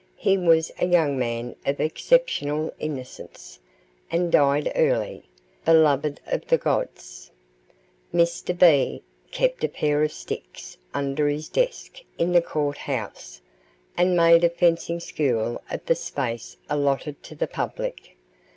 He 0.17 0.35
was 0.35 0.71
a 0.79 0.87
young 0.87 1.15
man 1.19 1.55
of 1.63 1.79
exceptional 1.79 2.73
innocence, 2.79 3.59
and 4.09 4.31
died 4.31 4.71
early, 4.75 5.25
beloved 5.63 6.19
of 6.25 6.47
the 6.47 6.57
gods. 6.57 7.29
Mr. 8.11 8.57
B. 8.57 9.03
kept 9.29 9.63
a 9.63 9.69
pair 9.69 10.01
of 10.01 10.11
sticks 10.11 10.75
under 10.91 11.27
his 11.27 11.49
desk 11.49 11.99
in 12.17 12.31
the 12.31 12.41
court 12.41 12.79
house, 12.79 13.41
and 13.95 14.17
made 14.17 14.43
a 14.43 14.49
fencing 14.49 14.99
school 14.99 15.61
of 15.69 15.85
the 15.85 15.93
space 15.93 16.57
allotted 16.67 17.21
to 17.21 17.35
the 17.35 17.45
public. 17.45 18.15